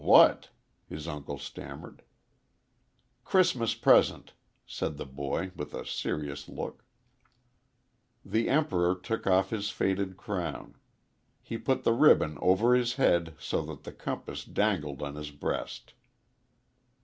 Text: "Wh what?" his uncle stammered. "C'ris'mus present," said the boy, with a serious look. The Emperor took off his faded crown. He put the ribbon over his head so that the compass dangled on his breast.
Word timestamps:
"Wh 0.01 0.03
what?" 0.03 0.49
his 0.89 1.07
uncle 1.07 1.37
stammered. 1.37 2.01
"C'ris'mus 3.23 3.75
present," 3.79 4.33
said 4.65 4.97
the 4.97 5.05
boy, 5.05 5.51
with 5.55 5.75
a 5.75 5.85
serious 5.85 6.49
look. 6.49 6.83
The 8.25 8.49
Emperor 8.49 8.95
took 8.95 9.27
off 9.27 9.51
his 9.51 9.69
faded 9.69 10.17
crown. 10.17 10.73
He 11.43 11.59
put 11.59 11.83
the 11.83 11.93
ribbon 11.93 12.39
over 12.41 12.73
his 12.73 12.95
head 12.95 13.35
so 13.39 13.61
that 13.65 13.83
the 13.83 13.93
compass 13.93 14.43
dangled 14.43 15.03
on 15.03 15.13
his 15.13 15.29
breast. 15.29 15.93